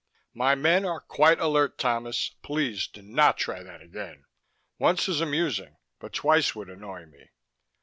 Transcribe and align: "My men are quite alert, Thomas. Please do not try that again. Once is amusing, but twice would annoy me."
"My 0.33 0.55
men 0.55 0.83
are 0.83 0.99
quite 0.99 1.39
alert, 1.39 1.77
Thomas. 1.77 2.29
Please 2.41 2.87
do 2.87 3.03
not 3.03 3.37
try 3.37 3.61
that 3.61 3.83
again. 3.83 4.25
Once 4.79 5.07
is 5.07 5.21
amusing, 5.21 5.77
but 5.99 6.11
twice 6.11 6.55
would 6.55 6.71
annoy 6.71 7.05
me." 7.05 7.29